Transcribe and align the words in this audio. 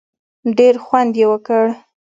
ډېر 0.57 0.75
خوند 0.85 1.13
یې 1.19 1.25
وکړ. 1.31 1.65